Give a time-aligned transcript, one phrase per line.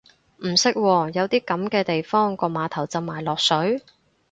[0.39, 3.81] 唔識喎，有啲噉嘅地方個碼頭浸埋落水？